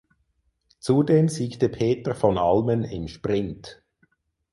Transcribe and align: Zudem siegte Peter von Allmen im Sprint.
Zudem 0.79 1.29
siegte 1.29 1.69
Peter 1.69 2.15
von 2.15 2.39
Allmen 2.39 2.83
im 2.85 3.07
Sprint. 3.07 3.83